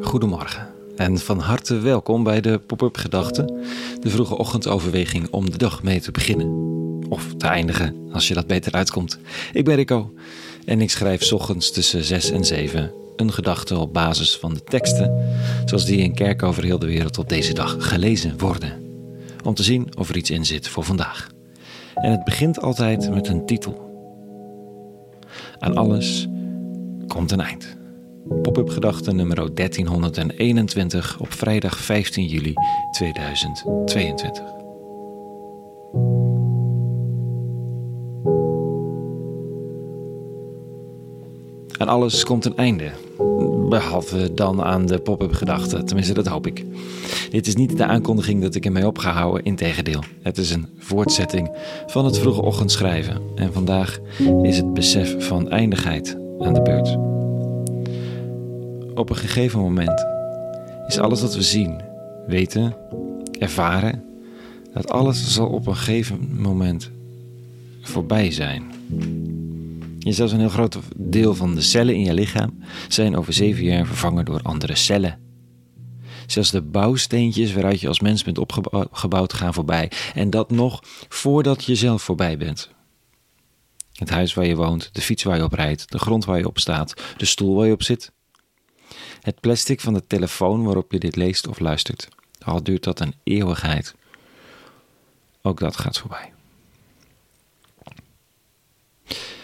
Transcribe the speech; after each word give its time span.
Goedemorgen 0.00 0.68
en 0.96 1.18
van 1.18 1.38
harte 1.38 1.78
welkom 1.78 2.22
bij 2.22 2.40
de 2.40 2.58
Pop-up 2.58 2.96
Gedachten, 2.96 3.46
de 4.00 4.10
vroege 4.10 4.38
ochtendoverweging 4.38 5.28
om 5.30 5.50
de 5.50 5.58
dag 5.58 5.82
mee 5.82 6.00
te 6.00 6.10
beginnen. 6.10 6.48
Of 7.08 7.34
te 7.34 7.46
eindigen, 7.46 7.96
als 8.12 8.28
je 8.28 8.34
dat 8.34 8.46
beter 8.46 8.72
uitkomt. 8.72 9.18
Ik 9.52 9.64
ben 9.64 9.74
Rico 9.74 10.12
en 10.64 10.80
ik 10.80 10.90
schrijf 10.90 11.32
ochtends 11.32 11.72
tussen 11.72 12.04
6 12.04 12.30
en 12.30 12.44
7 12.44 12.92
een 13.16 13.32
gedachte 13.32 13.78
op 13.78 13.92
basis 13.92 14.36
van 14.36 14.54
de 14.54 14.64
teksten, 14.64 15.28
zoals 15.64 15.84
die 15.84 15.98
in 15.98 16.14
kerken 16.14 16.48
over 16.48 16.64
heel 16.64 16.78
de 16.78 16.86
wereld 16.86 17.18
op 17.18 17.28
deze 17.28 17.54
dag 17.54 17.76
gelezen 17.78 18.38
worden. 18.38 18.72
Om 19.44 19.54
te 19.54 19.62
zien 19.62 19.96
of 19.98 20.08
er 20.08 20.16
iets 20.16 20.30
in 20.30 20.44
zit 20.44 20.68
voor 20.68 20.84
vandaag. 20.84 21.28
En 21.94 22.10
het 22.10 22.24
begint 22.24 22.60
altijd 22.60 23.10
met 23.10 23.28
een 23.28 23.46
titel. 23.46 23.84
Aan 25.58 25.76
alles 25.76 26.28
komt 27.06 27.30
een 27.30 27.40
eind. 27.40 27.76
Pop-up 28.28 28.68
gedachte 28.68 29.12
nummer 29.12 29.54
1321 29.54 31.20
op 31.20 31.32
vrijdag 31.32 31.78
15 31.78 32.26
juli 32.26 32.52
2022. 32.90 34.42
Aan 41.78 41.88
alles 41.88 42.24
komt 42.24 42.44
een 42.44 42.56
einde. 42.56 42.90
Behalve 43.68 44.34
dan 44.34 44.62
aan 44.62 44.86
de 44.86 44.98
pop-up 44.98 45.32
gedachte. 45.32 45.84
Tenminste, 45.84 46.14
dat 46.14 46.26
hoop 46.26 46.46
ik. 46.46 46.64
Dit 47.30 47.46
is 47.46 47.54
niet 47.54 47.76
de 47.76 47.84
aankondiging 47.84 48.42
dat 48.42 48.54
ik 48.54 48.64
ermee 48.64 48.86
op 48.86 48.98
ga 48.98 49.10
houden, 49.10 49.44
integendeel. 49.44 50.02
Het 50.22 50.38
is 50.38 50.50
een 50.50 50.68
voortzetting 50.78 51.50
van 51.86 52.04
het 52.04 52.18
vroege 52.18 52.42
ochtendschrijven. 52.42 53.20
En 53.34 53.52
vandaag 53.52 53.98
is 54.42 54.56
het 54.56 54.74
besef 54.74 55.26
van 55.26 55.50
eindigheid 55.50 56.18
aan 56.38 56.54
de 56.54 56.62
beurt. 56.62 57.15
Op 58.96 59.10
een 59.10 59.16
gegeven 59.16 59.60
moment 59.60 60.06
is 60.86 60.98
alles 60.98 61.20
wat 61.20 61.34
we 61.34 61.42
zien, 61.42 61.80
weten, 62.26 62.76
ervaren, 63.38 64.04
dat 64.72 64.90
alles 64.90 65.34
zal 65.34 65.48
op 65.48 65.66
een 65.66 65.76
gegeven 65.76 66.28
moment 66.40 66.90
voorbij 67.80 68.30
zijn. 68.30 68.62
Je 69.98 70.12
zelfs 70.12 70.32
een 70.32 70.38
heel 70.38 70.48
groot 70.48 70.78
deel 70.96 71.34
van 71.34 71.54
de 71.54 71.60
cellen 71.60 71.94
in 71.94 72.04
je 72.04 72.14
lichaam 72.14 72.58
zijn 72.88 73.16
over 73.16 73.32
zeven 73.32 73.64
jaar 73.64 73.86
vervangen 73.86 74.24
door 74.24 74.40
andere 74.42 74.74
cellen. 74.74 75.18
Zelfs 76.26 76.50
de 76.50 76.62
bouwsteentjes 76.62 77.52
waaruit 77.52 77.80
je 77.80 77.88
als 77.88 78.00
mens 78.00 78.24
bent 78.24 78.38
opgebouwd 78.38 79.32
gaan 79.32 79.54
voorbij. 79.54 79.90
En 80.14 80.30
dat 80.30 80.50
nog 80.50 80.82
voordat 81.08 81.64
je 81.64 81.74
zelf 81.74 82.02
voorbij 82.02 82.36
bent. 82.36 82.70
Het 83.92 84.10
huis 84.10 84.34
waar 84.34 84.46
je 84.46 84.56
woont, 84.56 84.88
de 84.92 85.00
fiets 85.00 85.22
waar 85.22 85.36
je 85.36 85.44
op 85.44 85.52
rijdt, 85.52 85.90
de 85.90 85.98
grond 85.98 86.24
waar 86.24 86.38
je 86.38 86.46
op 86.46 86.58
staat, 86.58 86.94
de 87.16 87.24
stoel 87.24 87.54
waar 87.54 87.66
je 87.66 87.72
op 87.72 87.82
zit. 87.82 88.14
Het 89.26 89.40
plastic 89.40 89.80
van 89.80 89.94
de 89.94 90.06
telefoon 90.06 90.64
waarop 90.64 90.92
je 90.92 90.98
dit 90.98 91.16
leest 91.16 91.46
of 91.46 91.58
luistert. 91.58 92.08
Al 92.38 92.62
duurt 92.62 92.84
dat 92.84 93.00
een 93.00 93.14
eeuwigheid. 93.22 93.94
Ook 95.42 95.58
dat 95.58 95.76
gaat 95.76 95.98
voorbij. 95.98 96.32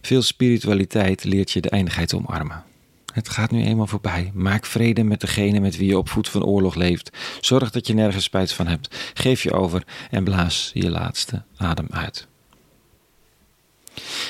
Veel 0.00 0.22
spiritualiteit 0.22 1.24
leert 1.24 1.50
je 1.50 1.60
de 1.60 1.70
eindigheid 1.70 2.14
omarmen. 2.14 2.64
Het 3.12 3.28
gaat 3.28 3.50
nu 3.50 3.64
eenmaal 3.64 3.86
voorbij. 3.86 4.30
Maak 4.34 4.66
vrede 4.66 5.02
met 5.02 5.20
degene 5.20 5.60
met 5.60 5.76
wie 5.76 5.88
je 5.88 5.98
op 5.98 6.08
voet 6.08 6.28
van 6.28 6.44
oorlog 6.44 6.74
leeft. 6.74 7.10
Zorg 7.40 7.70
dat 7.70 7.86
je 7.86 7.94
nergens 7.94 8.24
spijt 8.24 8.52
van 8.52 8.66
hebt. 8.66 8.96
Geef 9.14 9.42
je 9.42 9.52
over 9.52 9.86
en 10.10 10.24
blaas 10.24 10.70
je 10.74 10.90
laatste 10.90 11.42
adem 11.56 11.86
uit. 11.90 12.26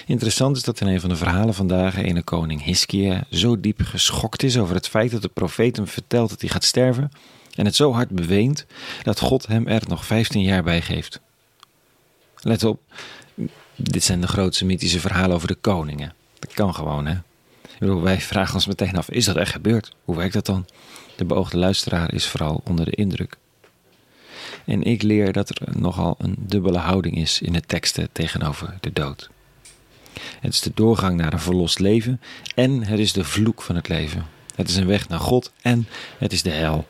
Interessant 0.06 0.56
is 0.56 0.62
dat 0.62 0.80
in 0.80 0.86
een 0.86 1.00
van 1.00 1.08
de 1.08 1.16
verhalen 1.16 1.54
vandaag 1.54 1.96
ene 1.96 2.22
koning 2.22 2.64
Hiskia 2.64 3.24
zo 3.30 3.60
diep 3.60 3.80
geschokt 3.82 4.42
is 4.42 4.58
over 4.58 4.74
het 4.74 4.88
feit 4.88 5.10
dat 5.10 5.22
de 5.22 5.28
profeet 5.28 5.76
hem 5.76 5.86
vertelt 5.86 6.30
dat 6.30 6.40
hij 6.40 6.50
gaat 6.50 6.64
sterven 6.64 7.10
en 7.54 7.64
het 7.64 7.76
zo 7.76 7.92
hard 7.92 8.08
beweent 8.08 8.66
dat 9.02 9.20
God 9.20 9.46
hem 9.46 9.66
er 9.66 9.82
nog 9.88 10.06
15 10.06 10.42
jaar 10.42 10.62
bij 10.62 10.82
geeft. 10.82 11.20
Let 12.40 12.64
op, 12.64 12.80
dit 13.76 14.04
zijn 14.04 14.20
de 14.20 14.26
grootste 14.26 14.64
mythische 14.64 15.00
verhalen 15.00 15.36
over 15.36 15.48
de 15.48 15.54
koningen. 15.54 16.14
Dat 16.38 16.54
kan 16.54 16.74
gewoon, 16.74 17.06
hè? 17.06 17.16
Wij 17.78 18.20
vragen 18.20 18.54
ons 18.54 18.66
meteen 18.66 18.96
af: 18.96 19.10
is 19.10 19.24
dat 19.24 19.36
echt 19.36 19.52
gebeurd? 19.52 19.94
Hoe 20.04 20.16
werkt 20.16 20.32
dat 20.32 20.46
dan? 20.46 20.66
De 21.16 21.24
beoogde 21.24 21.58
luisteraar 21.58 22.14
is 22.14 22.26
vooral 22.26 22.60
onder 22.64 22.84
de 22.84 22.90
indruk. 22.90 23.36
En 24.64 24.82
ik 24.82 25.02
leer 25.02 25.32
dat 25.32 25.48
er 25.48 25.78
nogal 25.78 26.14
een 26.18 26.36
dubbele 26.38 26.78
houding 26.78 27.16
is 27.16 27.40
in 27.40 27.52
de 27.52 27.60
teksten 27.60 28.08
tegenover 28.12 28.76
de 28.80 28.92
dood. 28.92 29.30
Het 30.40 30.52
is 30.52 30.60
de 30.60 30.70
doorgang 30.74 31.16
naar 31.16 31.32
een 31.32 31.38
verlost 31.38 31.78
leven 31.78 32.20
en 32.54 32.84
het 32.84 32.98
is 32.98 33.12
de 33.12 33.24
vloek 33.24 33.62
van 33.62 33.74
het 33.74 33.88
leven. 33.88 34.26
Het 34.54 34.68
is 34.68 34.76
een 34.76 34.86
weg 34.86 35.08
naar 35.08 35.20
God 35.20 35.52
en 35.62 35.86
het 36.18 36.32
is 36.32 36.42
de 36.42 36.50
hel. 36.50 36.86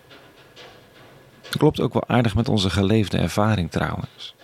Dat 1.43 1.57
klopt 1.57 1.81
ook 1.81 1.93
wel 1.93 2.09
aardig 2.09 2.35
met 2.35 2.49
onze 2.49 2.71
geleefde 2.71 3.19
ervaring 3.19 3.71
trouwens. 3.71 4.35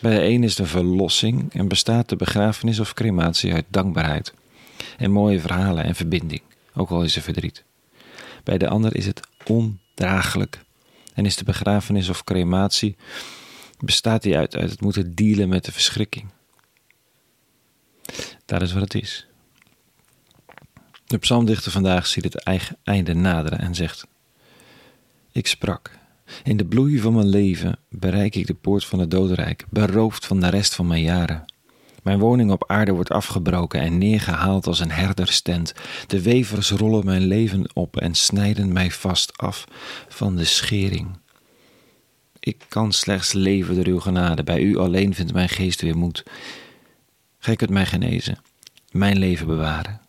Bij 0.00 0.14
de 0.14 0.24
een 0.24 0.44
is 0.44 0.54
de 0.54 0.66
verlossing 0.66 1.54
en 1.54 1.68
bestaat 1.68 2.08
de 2.08 2.16
begrafenis 2.16 2.80
of 2.80 2.94
crematie 2.94 3.52
uit 3.52 3.64
dankbaarheid 3.68 4.34
en 4.98 5.10
mooie 5.10 5.40
verhalen 5.40 5.84
en 5.84 5.94
verbinding, 5.94 6.42
ook 6.74 6.90
al 6.90 7.02
is 7.02 7.16
er 7.16 7.22
verdriet. 7.22 7.64
Bij 8.44 8.58
de 8.58 8.68
ander 8.68 8.96
is 8.96 9.06
het 9.06 9.20
ondraaglijk 9.46 10.64
en 11.14 11.26
is 11.26 11.36
de 11.36 11.44
begrafenis 11.44 12.08
of 12.08 12.24
crematie 12.24 12.96
bestaat 13.78 14.22
die 14.22 14.36
uit, 14.36 14.56
uit 14.56 14.70
het 14.70 14.80
moeten 14.80 15.14
dealen 15.14 15.48
met 15.48 15.64
de 15.64 15.72
verschrikking. 15.72 16.26
Dat 18.44 18.62
is 18.62 18.72
wat 18.72 18.82
het 18.82 18.94
is. 18.94 19.26
De 21.06 21.18
psalmdichter 21.18 21.72
vandaag 21.72 22.06
ziet 22.06 22.24
het 22.24 22.42
eigen 22.42 22.76
einde 22.82 23.14
naderen 23.14 23.58
en 23.58 23.74
zegt: 23.74 24.06
Ik 25.32 25.46
sprak. 25.46 25.90
In 26.42 26.56
de 26.56 26.64
bloei 26.64 26.98
van 26.98 27.14
mijn 27.14 27.28
leven 27.28 27.78
bereik 27.88 28.34
ik 28.34 28.46
de 28.46 28.54
poort 28.54 28.84
van 28.84 28.98
het 28.98 29.10
dodenrijk, 29.10 29.64
beroofd 29.70 30.26
van 30.26 30.40
de 30.40 30.48
rest 30.48 30.74
van 30.74 30.86
mijn 30.86 31.02
jaren. 31.02 31.44
Mijn 32.02 32.18
woning 32.18 32.50
op 32.50 32.70
aarde 32.70 32.92
wordt 32.92 33.10
afgebroken 33.10 33.80
en 33.80 33.98
neergehaald 33.98 34.66
als 34.66 34.80
een 34.80 34.90
herderstent. 34.90 35.74
De 36.06 36.22
wevers 36.22 36.70
rollen 36.70 37.04
mijn 37.04 37.22
leven 37.26 37.70
op 37.74 37.96
en 37.96 38.14
snijden 38.14 38.72
mij 38.72 38.90
vast 38.90 39.38
af 39.38 39.64
van 40.08 40.36
de 40.36 40.44
schering. 40.44 41.18
Ik 42.40 42.64
kan 42.68 42.92
slechts 42.92 43.32
leven 43.32 43.74
door 43.74 43.86
uw 43.86 44.00
genade. 44.00 44.42
Bij 44.42 44.60
u 44.60 44.76
alleen 44.76 45.14
vindt 45.14 45.32
mijn 45.32 45.48
geest 45.48 45.80
weer 45.80 45.96
moed. 45.96 46.22
Gij 47.44 47.56
kunt 47.56 47.70
mij 47.70 47.86
genezen, 47.86 48.38
mijn 48.90 49.18
leven 49.18 49.46
bewaren. 49.46 50.00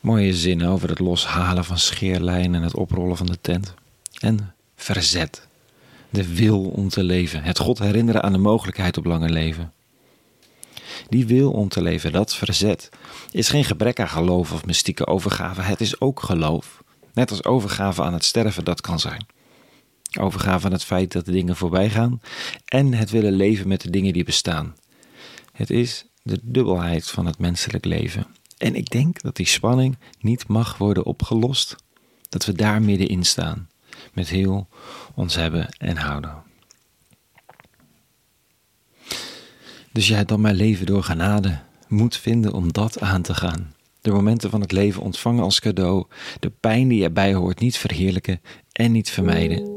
Mooie 0.00 0.34
zinnen 0.34 0.68
over 0.68 0.88
het 0.88 0.98
loshalen 0.98 1.64
van 1.64 1.78
scheerlijnen 1.78 2.54
en 2.54 2.62
het 2.62 2.74
oprollen 2.74 3.16
van 3.16 3.26
de 3.26 3.38
tent. 3.40 3.74
En 4.20 4.54
verzet. 4.74 5.46
De 6.10 6.34
wil 6.34 6.64
om 6.64 6.88
te 6.88 7.02
leven. 7.02 7.42
Het 7.42 7.58
God 7.58 7.78
herinneren 7.78 8.22
aan 8.22 8.32
de 8.32 8.38
mogelijkheid 8.38 8.96
op 8.96 9.04
langer 9.04 9.30
leven. 9.30 9.72
Die 11.08 11.26
wil 11.26 11.52
om 11.52 11.68
te 11.68 11.82
leven, 11.82 12.12
dat 12.12 12.34
verzet, 12.34 12.88
is 13.30 13.48
geen 13.48 13.64
gebrek 13.64 14.00
aan 14.00 14.08
geloof 14.08 14.52
of 14.52 14.66
mystieke 14.66 15.06
overgave. 15.06 15.62
Het 15.62 15.80
is 15.80 16.00
ook 16.00 16.20
geloof. 16.20 16.82
Net 17.12 17.30
als 17.30 17.44
overgave 17.44 18.02
aan 18.02 18.12
het 18.12 18.24
sterven 18.24 18.64
dat 18.64 18.80
kan 18.80 19.00
zijn. 19.00 19.26
Overgave 20.18 20.66
aan 20.66 20.72
het 20.72 20.84
feit 20.84 21.12
dat 21.12 21.24
de 21.24 21.32
dingen 21.32 21.56
voorbij 21.56 21.90
gaan 21.90 22.20
en 22.64 22.94
het 22.94 23.10
willen 23.10 23.32
leven 23.32 23.68
met 23.68 23.80
de 23.80 23.90
dingen 23.90 24.12
die 24.12 24.24
bestaan. 24.24 24.74
Het 25.52 25.70
is 25.70 26.06
de 26.22 26.38
dubbelheid 26.42 27.10
van 27.10 27.26
het 27.26 27.38
menselijk 27.38 27.84
leven. 27.84 28.26
En 28.58 28.74
ik 28.74 28.90
denk 28.90 29.20
dat 29.22 29.36
die 29.36 29.46
spanning 29.46 29.98
niet 30.20 30.48
mag 30.48 30.78
worden 30.78 31.04
opgelost. 31.04 31.76
Dat 32.28 32.44
we 32.44 32.52
daar 32.52 32.82
middenin 32.82 33.24
staan, 33.24 33.68
met 34.12 34.28
heel 34.28 34.68
ons 35.14 35.34
hebben 35.34 35.68
en 35.78 35.96
houden. 35.96 36.42
Dus 39.92 40.08
jij 40.08 40.24
dan 40.24 40.40
mijn 40.40 40.54
leven 40.54 40.86
door 40.86 41.02
genade 41.02 41.58
moet 41.88 42.16
vinden 42.16 42.52
om 42.52 42.72
dat 42.72 43.00
aan 43.00 43.22
te 43.22 43.34
gaan. 43.34 43.74
De 44.00 44.10
momenten 44.10 44.50
van 44.50 44.60
het 44.60 44.72
leven 44.72 45.02
ontvangen 45.02 45.42
als 45.42 45.60
cadeau, 45.60 46.06
de 46.40 46.50
pijn 46.50 46.88
die 46.88 47.04
erbij 47.04 47.34
hoort 47.34 47.60
niet 47.60 47.76
verheerlijken 47.76 48.40
en 48.72 48.92
niet 48.92 49.10
vermijden. 49.10 49.75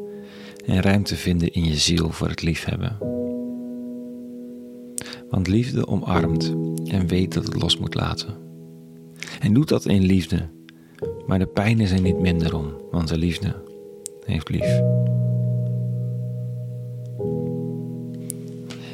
En 0.70 0.82
ruimte 0.82 1.16
vinden 1.16 1.54
in 1.54 1.64
je 1.64 1.78
ziel 1.78 2.12
voor 2.12 2.30
het 2.30 2.42
liefhebben. 2.42 2.98
Want 5.30 5.48
liefde 5.48 5.88
omarmt 5.88 6.56
en 6.86 7.08
weet 7.08 7.34
dat 7.34 7.44
het 7.44 7.62
los 7.62 7.78
moet 7.78 7.96
laten. 7.96 8.38
En 9.40 9.54
doet 9.54 9.68
dat 9.70 9.86
in 9.86 10.02
liefde. 10.02 10.50
Maar 11.28 11.40
de 11.40 11.48
pijn 11.48 11.80
is 11.80 11.92
er 11.92 12.02
niet 12.02 12.20
minder 12.20 12.56
om, 12.56 12.74
want 12.92 13.08
de 13.08 13.18
liefde 13.18 13.56
heeft 14.26 14.50
lief. 14.50 14.82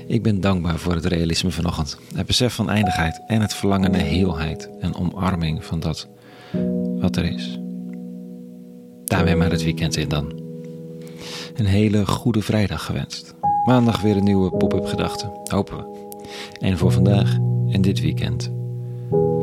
Ik 0.07 0.23
ben 0.23 0.41
dankbaar 0.41 0.79
voor 0.79 0.93
het 0.93 1.05
realisme 1.05 1.51
vanochtend. 1.51 1.99
Het 2.13 2.25
besef 2.25 2.53
van 2.53 2.69
eindigheid 2.69 3.21
en 3.27 3.41
het 3.41 3.53
verlangen 3.53 3.91
naar 3.91 4.01
heelheid 4.01 4.69
en 4.79 4.95
omarming 4.95 5.65
van 5.65 5.79
dat 5.79 6.07
wat 6.99 7.15
er 7.15 7.25
is. 7.25 7.59
Daarmee 9.05 9.35
maar 9.35 9.51
het 9.51 9.63
weekend 9.63 9.97
in 9.97 10.09
dan. 10.09 10.44
Een 11.55 11.65
hele 11.65 12.05
goede 12.05 12.41
vrijdag 12.41 12.85
gewenst. 12.85 13.35
Maandag 13.65 14.01
weer 14.01 14.17
een 14.17 14.23
nieuwe 14.23 14.49
pop-up 14.49 14.85
gedachte, 14.85 15.41
hopen 15.43 15.77
we. 15.77 16.07
En 16.59 16.77
voor 16.77 16.91
vandaag 16.91 17.37
en 17.69 17.81
dit 17.81 18.01
weekend 18.01 18.51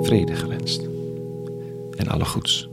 vrede 0.03 0.35
gewenst. 0.35 0.89
en 1.97 2.09
alle 2.09 2.25
goeds. 2.25 2.72